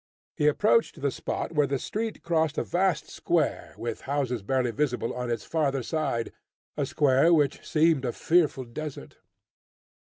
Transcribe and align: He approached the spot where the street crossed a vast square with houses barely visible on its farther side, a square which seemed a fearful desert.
He 0.35 0.47
approached 0.47 0.99
the 0.99 1.11
spot 1.11 1.51
where 1.51 1.67
the 1.67 1.77
street 1.77 2.23
crossed 2.23 2.57
a 2.57 2.63
vast 2.63 3.07
square 3.07 3.75
with 3.77 4.01
houses 4.09 4.41
barely 4.41 4.71
visible 4.71 5.13
on 5.13 5.29
its 5.29 5.45
farther 5.45 5.83
side, 5.83 6.31
a 6.75 6.87
square 6.87 7.31
which 7.31 7.63
seemed 7.63 8.03
a 8.03 8.11
fearful 8.11 8.63
desert. 8.63 9.17